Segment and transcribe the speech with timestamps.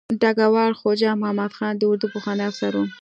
[0.21, 2.81] ډګروال خواجه محمد خان د اردو پخوانی افسر و.